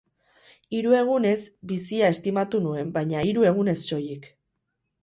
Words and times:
Hiru 0.77 0.95
egunez, 0.99 1.35
bizia 1.73 2.09
estimatu 2.15 2.63
nuen, 2.65 2.91
baina 2.99 3.23
hiru 3.29 3.49
egunez 3.53 3.79
soilik. 3.87 4.29